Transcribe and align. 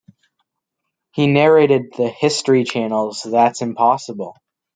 He 1.11 1.27
narrated 1.27 1.93
the 1.95 2.09
History 2.09 2.63
Channel's 2.63 3.21
"That's 3.21 3.61
Impossible". 3.61 4.35